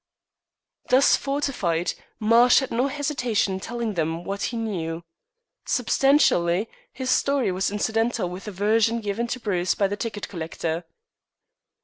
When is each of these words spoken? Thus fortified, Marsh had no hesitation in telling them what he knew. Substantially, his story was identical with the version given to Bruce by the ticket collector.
Thus 0.89 1.15
fortified, 1.15 1.93
Marsh 2.19 2.57
had 2.61 2.71
no 2.71 2.87
hesitation 2.87 3.53
in 3.53 3.59
telling 3.59 3.93
them 3.93 4.23
what 4.23 4.41
he 4.49 4.57
knew. 4.57 5.03
Substantially, 5.67 6.67
his 6.91 7.11
story 7.11 7.51
was 7.51 7.71
identical 7.71 8.27
with 8.27 8.45
the 8.45 8.51
version 8.51 8.99
given 8.99 9.27
to 9.27 9.39
Bruce 9.39 9.75
by 9.75 9.87
the 9.87 9.95
ticket 9.95 10.27
collector. 10.27 10.85